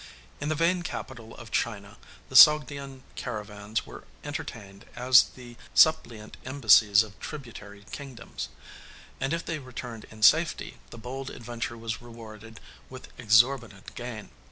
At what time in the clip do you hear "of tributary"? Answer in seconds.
7.03-7.83